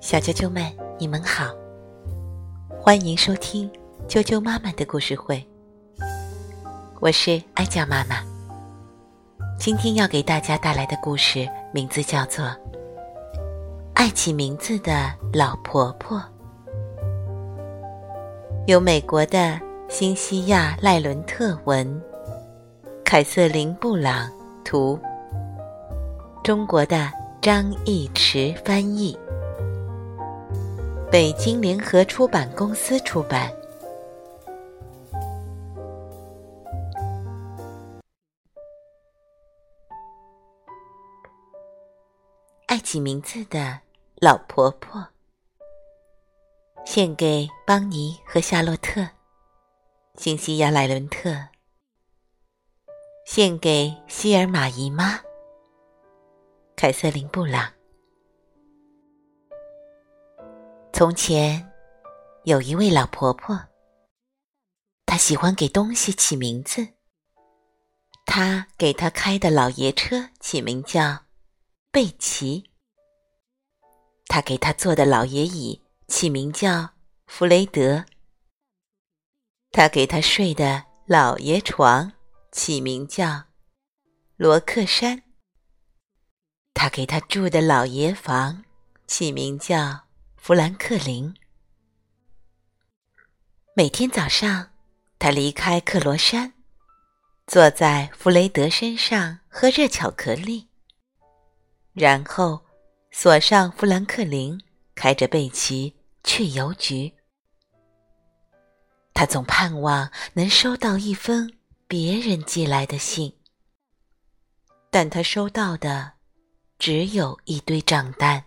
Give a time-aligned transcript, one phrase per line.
[0.00, 0.62] 小啾啾们，
[0.98, 1.46] 你们好，
[2.80, 3.70] 欢迎收听
[4.06, 5.44] 啾啾妈妈的故事会。
[7.00, 8.16] 我是艾酱妈妈，
[9.58, 12.44] 今天要给大家带来的故事名字叫做
[13.94, 16.18] 《爱起名字的老婆婆》，
[18.66, 22.02] 由美国的新西亚赖伦特文、
[23.04, 24.30] 凯瑟琳布朗
[24.64, 24.98] 图，
[26.42, 27.10] 中国的
[27.44, 29.14] 张一池翻译。
[31.12, 33.54] 北京联合出版公司出版。
[42.64, 43.78] 爱起名字的
[44.22, 45.06] 老婆婆，
[46.86, 49.06] 献给邦尼和夏洛特，
[50.16, 51.48] 新西亚莱伦特，
[53.26, 55.20] 献给希尔玛姨妈，
[56.76, 57.72] 凯瑟琳布朗。
[60.92, 61.72] 从前，
[62.42, 63.58] 有一位老婆婆，
[65.06, 66.88] 她喜欢给东西起名字。
[68.26, 71.24] 她给她开的老爷车起名叫
[71.90, 72.70] 贝奇，
[74.26, 76.90] 她给她坐的老爷椅起名叫
[77.26, 78.04] 弗雷德，
[79.70, 82.12] 她给她睡的老爷床
[82.50, 83.44] 起名叫
[84.36, 85.23] 罗克山，
[86.74, 88.64] 他给他住的老爷房
[89.06, 90.04] 起名叫。
[90.36, 91.34] 富兰克林
[93.74, 94.72] 每天早上，
[95.18, 96.52] 他离开克罗山，
[97.46, 100.68] 坐在弗雷德身上喝热巧克力，
[101.94, 102.66] 然后
[103.10, 104.60] 锁上富兰克林，
[104.94, 107.14] 开着贝奇去邮局。
[109.14, 111.50] 他总盼望能收到一封
[111.88, 113.34] 别人寄来的信，
[114.90, 116.12] 但他收到的
[116.86, 118.44] 只有一堆账单。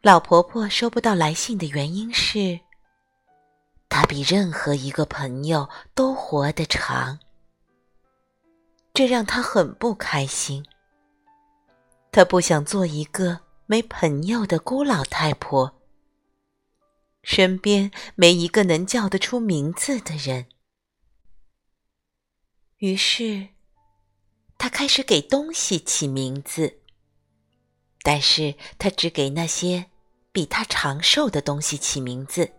[0.00, 2.58] 老婆婆收不到来信的原因是，
[3.90, 7.18] 她比任何一个朋友都活得长，
[8.94, 10.64] 这让她很不开心。
[12.10, 15.78] 她不想做一个没朋友的孤老太婆，
[17.22, 20.46] 身边没一个能叫得出名字的人。
[22.78, 23.48] 于是，
[24.62, 26.78] 他开始给东西起名字，
[28.04, 29.86] 但是他只给那些。
[30.30, 32.52] 比他长寿的东西起名字。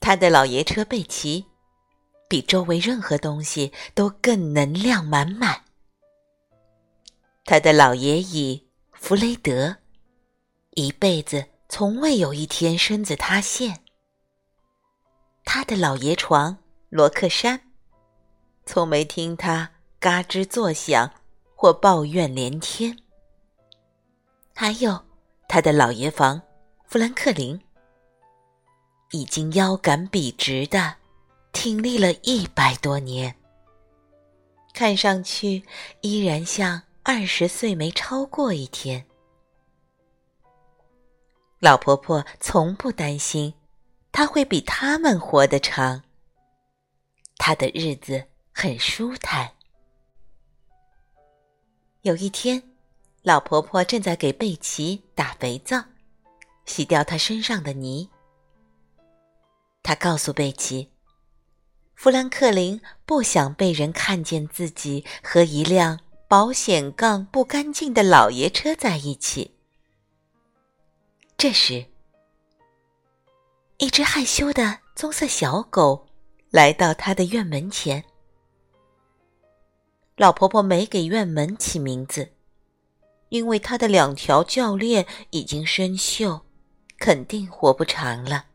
[0.00, 1.44] 他的老爷车贝奇，
[2.28, 5.64] 比周围任何东西都更能量满满。
[7.44, 9.76] 他的老爷椅弗雷德，
[10.70, 13.84] 一辈子从未有一天身子塌陷。
[15.44, 16.58] 他的老爷床
[16.88, 17.60] 罗克山，
[18.66, 19.73] 从没听他
[20.04, 21.10] 嘎吱作响
[21.56, 22.98] 或抱怨连天。
[24.54, 25.02] 还有。
[25.48, 26.42] 他的老爷房，
[26.84, 27.58] 富兰克林，
[29.12, 30.96] 已经腰杆笔直的
[31.52, 33.34] 挺立了一百多年，
[34.74, 35.62] 看上去
[36.00, 39.06] 依然像二十岁没超过一天。
[41.60, 43.54] 老婆婆从不担心
[44.10, 46.02] 他会比他们活得长，
[47.38, 49.52] 她的日子很舒坦。
[52.04, 52.62] 有一天。
[53.22, 55.82] 老婆婆正在给贝奇打肥皂，
[56.66, 58.06] 洗掉她身上的泥。
[59.82, 60.90] 她告诉贝奇，
[61.94, 65.98] 富兰克林不想被人看见自己和一辆
[66.28, 69.56] 保险杠不干净的老爷车在一起。
[71.38, 71.86] 这时，
[73.78, 76.06] 一只害羞的棕色小狗
[76.50, 78.04] 来到他的院门前。
[80.16, 82.32] 老婆婆没给院门起名字。
[83.30, 86.42] 因为她的两条教练已经生锈，
[86.98, 88.46] 肯定活不长了。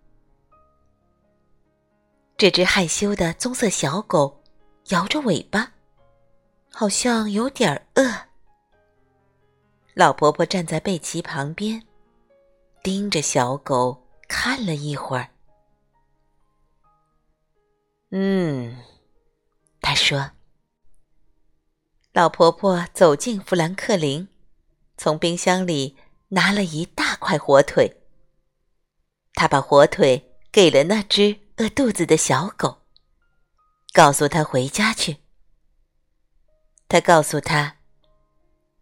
[2.38, 4.42] 这只害羞的棕色小狗
[4.90, 5.74] 摇着尾巴，
[6.72, 8.10] 好像有点饿。
[9.94, 11.84] 老婆婆站在贝奇旁边，
[12.82, 15.28] 盯着小狗看了一会儿。
[18.12, 18.78] 嗯，
[19.82, 20.32] 她说
[22.20, 24.28] ：“老婆婆走进富兰克林。”
[25.00, 25.96] 从冰箱里
[26.28, 28.02] 拿了一大块火腿，
[29.36, 32.82] 他把火腿给了那只饿肚子的小狗，
[33.94, 35.20] 告诉他回家去。
[36.90, 37.78] 他告诉他，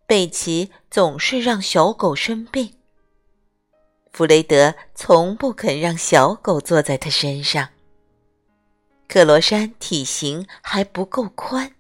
[0.07, 2.80] 贝奇总是让小狗生病，
[4.12, 7.69] 弗雷德从不肯让小狗坐在他身上，
[9.07, 11.75] 克罗山体型还不够宽，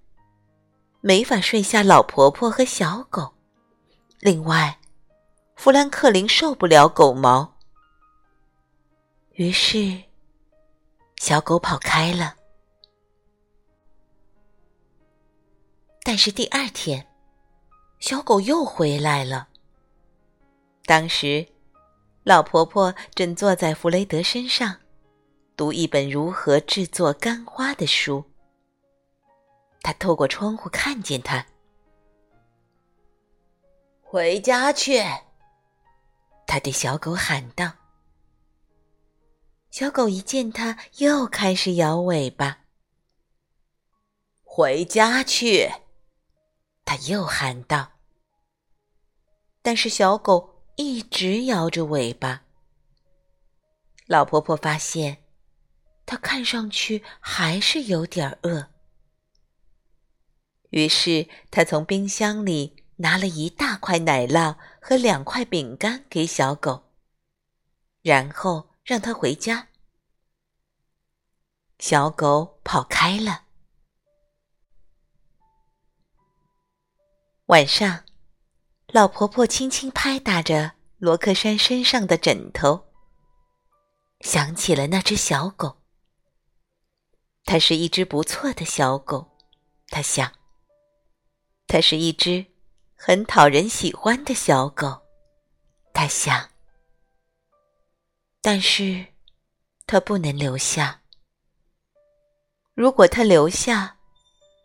[1.07, 3.33] 没法睡下老婆婆和小狗。
[4.19, 4.77] 另外，
[5.55, 7.55] 富兰克林受不了狗毛，
[9.35, 10.03] 于是
[11.15, 12.35] 小狗跑开了。
[16.03, 17.07] 但是第二天，
[18.01, 19.47] 小狗又回来了。
[20.83, 21.47] 当时，
[22.25, 24.75] 老婆婆正坐在弗雷德身上，
[25.55, 28.25] 读一本如何制作干花的书。
[29.87, 31.45] 他透过窗户看见他。
[34.01, 35.01] 回家去，
[36.45, 37.71] 他对小狗喊道。
[39.69, 42.65] 小狗一见他，又开始摇尾巴。
[44.43, 45.71] 回家去，
[46.83, 47.93] 他又喊道。
[49.61, 52.43] 但是小狗一直摇着尾巴。
[54.05, 55.23] 老婆婆发现，
[56.05, 58.67] 它看上去还是有点饿。
[60.71, 66.83] 于是，他从冰箱里拿了一大块奶酪和两块饼干给小狗，
[68.01, 69.69] 然后让它回家。
[71.79, 73.43] 小狗跑开了。
[77.45, 78.03] 晚上，
[78.87, 82.87] 老婆婆轻轻拍打着罗克山身上的枕头，
[84.19, 85.77] 想起了那只小狗。
[87.45, 89.37] 它是一只不错的小狗，
[89.87, 90.33] 她想。
[91.67, 92.45] 它是一只
[92.95, 95.01] 很讨人喜欢的小狗，
[95.93, 96.49] 他想。
[98.41, 99.07] 但是，
[99.85, 101.01] 它不能留下。
[102.73, 103.97] 如果它留下，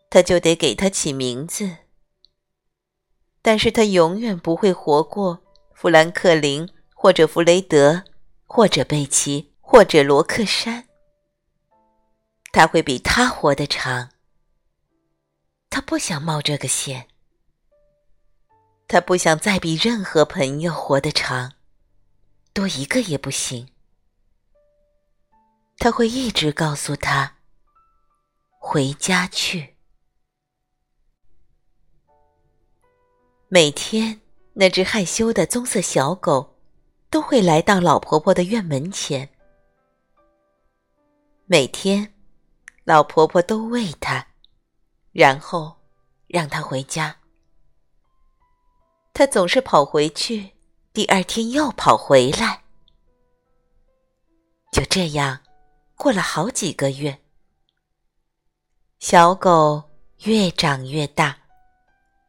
[0.09, 1.77] 他就得给它起名字。
[3.41, 8.03] 但是，它永远不会活过富兰克林，或者弗雷德，
[8.45, 10.87] 或者贝奇，或者罗克山。
[12.53, 14.12] 他会比他活得长。
[15.73, 17.07] 他不想冒这个险，
[18.87, 21.53] 他不想再比任何朋友活得长，
[22.53, 23.67] 多一个也不行。
[25.79, 27.37] 他会一直告诉他
[28.61, 29.75] ：“回家去。”
[33.49, 34.21] 每天，
[34.53, 36.55] 那只害羞的棕色小狗
[37.09, 39.27] 都会来到老婆婆的院门前。
[41.47, 42.13] 每天，
[42.83, 44.27] 老婆婆都喂它。
[45.13, 45.77] 然后，
[46.25, 47.15] 让他回家。
[49.13, 50.49] 他总是跑回去，
[50.91, 52.63] 第二天又跑回来。
[54.71, 55.39] 就这样，
[55.95, 57.21] 过了好几个月。
[58.99, 59.83] 小狗
[60.23, 61.37] 越长越大，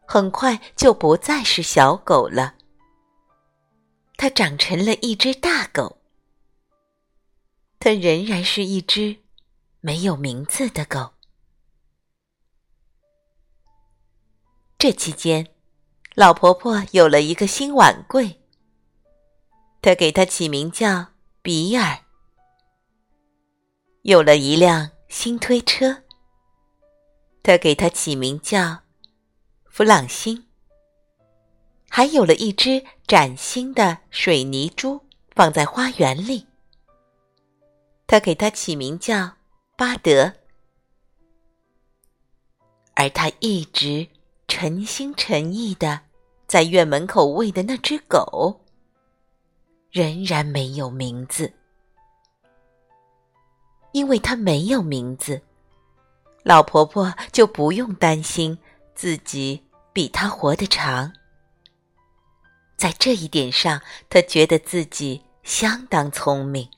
[0.06, 2.56] 很快就不再是小狗了。
[4.18, 5.96] 它长成了一只大狗。
[7.78, 9.22] 它仍然是一只
[9.80, 11.13] 没有名字的狗。
[14.84, 15.48] 这期间，
[16.14, 18.42] 老婆婆有了一个新碗柜。
[19.80, 21.06] 她给它起名叫
[21.40, 22.00] 比尔。
[24.02, 26.02] 有了一辆新推车。
[27.42, 28.80] 她给它起名叫
[29.64, 30.46] 弗朗辛。
[31.88, 35.00] 还有了一只崭新的水泥猪
[35.34, 36.46] 放在花园里。
[38.06, 39.36] 她给它起名叫
[39.78, 40.34] 巴德。
[42.92, 44.06] 而他一直。
[44.56, 46.00] 诚心诚意的
[46.46, 48.60] 在院门口喂的那只狗，
[49.90, 51.52] 仍然没有名字，
[53.90, 55.42] 因为它没有名字，
[56.44, 58.56] 老婆婆就不用担心
[58.94, 59.60] 自己
[59.92, 61.12] 比它活得长。
[62.76, 66.70] 在这一点上，她觉得自己相当聪明。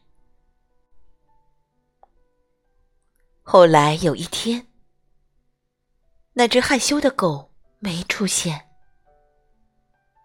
[3.43, 4.67] 后来有一天，
[6.33, 7.53] 那只害羞的狗。
[7.79, 8.69] 没出现。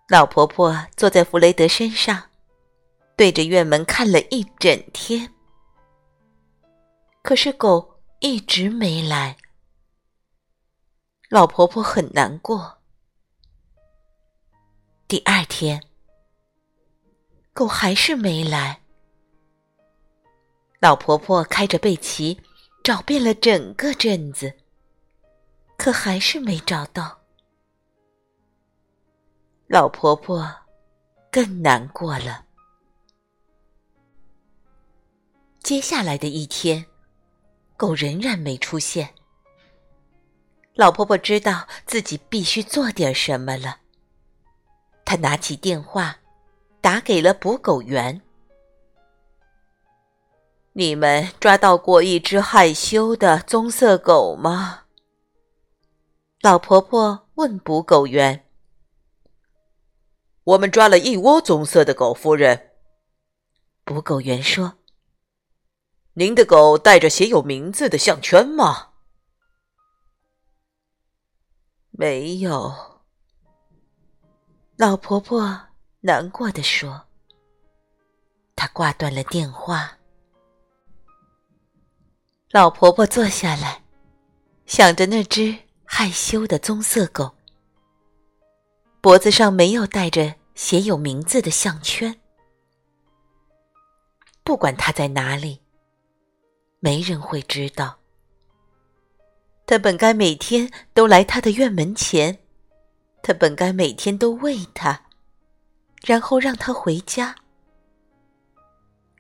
[0.10, 2.30] 老婆婆坐在弗雷德身上，
[3.16, 5.34] 对着院门看了一整天。
[7.22, 9.38] 可是狗一直没来。
[11.30, 12.80] 老婆婆很难过。
[15.08, 15.82] 第二天，
[17.54, 18.82] 狗还是没来。
[20.80, 22.42] 老婆婆开着贝奇
[22.84, 24.58] 找遍了整个镇子，
[25.78, 27.21] 可还是没找到。
[29.74, 30.54] 老婆婆
[31.32, 32.44] 更难过了。
[35.64, 36.86] 接下来的一天，
[37.78, 39.14] 狗仍然没出现。
[40.74, 43.78] 老婆婆知道自己必须做点什么了。
[45.06, 46.18] 她拿起电话，
[46.82, 48.22] 打给了捕狗员
[50.76, 54.82] ：“你们抓到过一只害羞的棕色狗吗？”
[56.44, 58.44] 老婆婆问捕狗员
[60.44, 62.72] ：“我们抓了一窝棕色的狗，夫人。”
[63.86, 64.76] 捕狗员说
[66.16, 68.90] ：“您的狗带着写有名字的项圈吗
[71.92, 73.02] ？”“没有。”
[74.78, 75.68] 老婆婆
[76.02, 77.08] 难过的说。
[78.56, 79.98] 她挂断了电话。
[82.52, 83.84] 老婆婆坐下来，
[84.66, 85.58] 想着那只。
[85.94, 87.36] 害羞的棕色狗，
[89.02, 92.22] 脖子上没有戴着写有名字的项圈。
[94.44, 95.60] 不管他在哪里，
[96.80, 97.98] 没人会知道。
[99.66, 102.40] 他本该每天都来他的院门前，
[103.24, 105.06] 他本该每天都喂他，
[106.06, 107.36] 然后让他回家。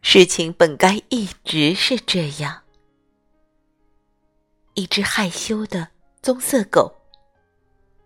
[0.03, 2.61] 事情本该一直是这样。
[4.75, 5.89] 一只害羞的。
[6.21, 6.93] 棕色狗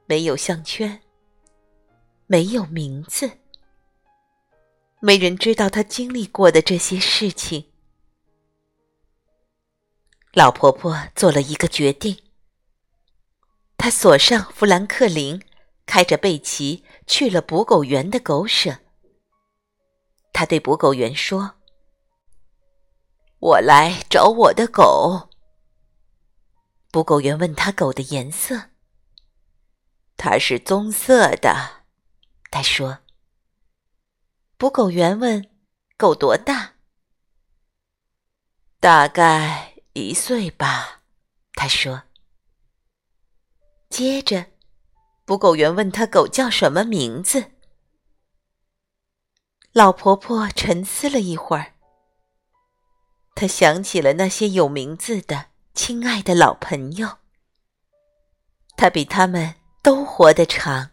[0.05, 1.01] 没有项圈，
[2.27, 3.37] 没有名字，
[4.99, 7.71] 没人知道他经历过的这些事情。
[10.33, 12.17] 老婆婆做了一个决定，
[13.77, 15.41] 她锁上富兰克林，
[15.85, 18.79] 开着贝奇去了捕狗员的狗舍。
[20.33, 21.55] 她对捕狗员说
[23.39, 25.29] ：“我来找我的狗。”
[26.91, 28.71] 捕狗员问他狗的颜色，
[30.17, 31.74] 它是棕色的。
[32.55, 32.99] 他说。
[34.55, 35.45] 捕狗员问
[35.97, 36.75] 狗多大，
[38.79, 41.01] 大概一岁吧。
[41.51, 42.03] 他说。
[43.89, 44.45] 接着，
[45.25, 47.51] 捕狗员问他狗叫什么名字。
[49.73, 51.73] 老婆婆沉思了一会儿，
[53.35, 55.47] 她想起了那些有名字的。
[55.73, 57.17] 亲爱的老朋友，
[58.77, 60.91] 他比他们都活得长。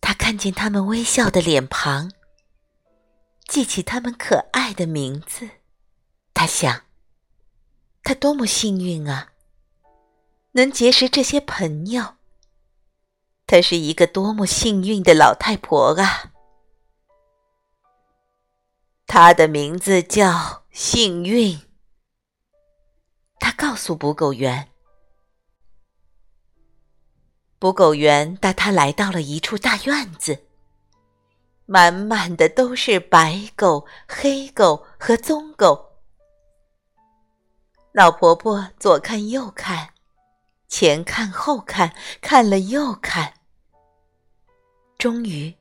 [0.00, 2.10] 他看见他们微笑的脸庞，
[3.46, 5.48] 记起他们可爱的名字，
[6.34, 6.82] 他想：
[8.02, 9.32] 他多么幸运啊，
[10.52, 12.14] 能结识这些朋友。
[13.46, 16.30] 她是一个多么幸运的老太婆啊！
[19.08, 21.60] 她的名字叫幸运。
[23.40, 24.69] 他告诉捕狗员，
[27.60, 30.46] 捕狗员带他来到了一处大院子，
[31.66, 35.90] 满满的都是白狗、黑狗和棕狗。
[37.92, 39.90] 老婆婆左看右看，
[40.68, 43.34] 前看后看，看了又看，
[44.96, 45.54] 终于，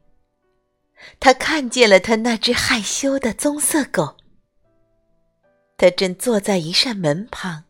[1.20, 4.16] 她看见了她那只害羞的棕色狗，
[5.76, 7.66] 它正坐在一扇门旁。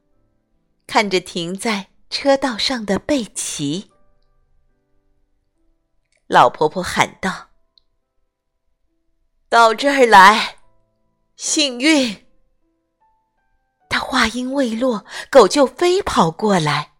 [0.85, 3.88] 看着停在车道上的贝奇，
[6.29, 7.49] 老婆婆喊道
[9.49, 10.59] ：“到这儿来，
[11.35, 12.27] 幸运！”
[13.89, 16.93] 她话音未落，狗就飞跑过来。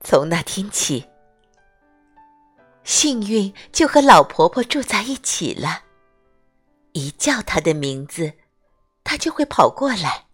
[0.00, 1.08] 从那天起，
[2.82, 5.84] 幸运就和老婆婆住在一起了。
[6.94, 8.32] 一叫它的名字，
[9.04, 10.26] 它就会跑过来。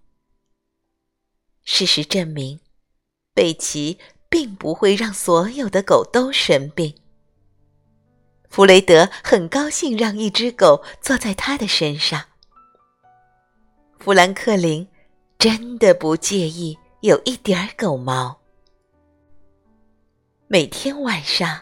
[1.62, 2.58] 事实证明，
[3.34, 3.98] 贝奇
[4.32, 6.94] 并不会让所有的狗都生病。
[8.48, 12.24] 弗雷德很高兴让一只狗坐在他的身上。
[13.98, 14.88] 富兰克林
[15.38, 18.40] 真的不介意有一点狗毛。
[20.48, 21.60] 每天晚上，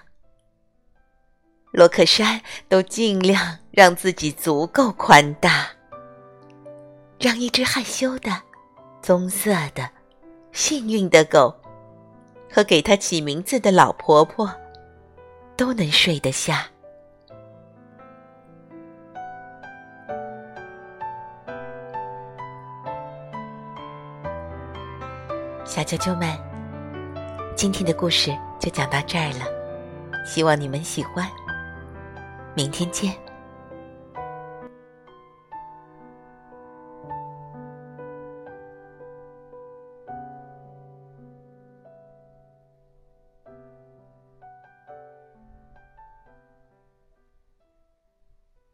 [1.73, 5.69] 罗克山都尽量让自己足够宽大，
[7.19, 8.31] 让一只害羞的。
[9.03, 9.91] 棕色的、
[10.53, 11.60] 幸运的狗，
[12.53, 14.51] 和给它起名字的老婆婆，
[15.57, 16.67] 都能睡得下。
[25.65, 26.29] 小啾啾们，
[27.55, 29.47] 今天的故事就讲到这儿了，
[30.27, 31.25] 希望你们喜欢。
[32.57, 33.30] 明天见。